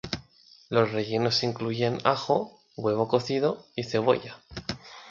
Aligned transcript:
Los 0.71 0.91
rellenos 0.93 1.43
incluyen 1.43 1.99
ajo, 2.05 2.59
huevo 2.75 3.07
cocido 3.07 3.67
y 3.75 3.83
cebolla. 3.83 4.39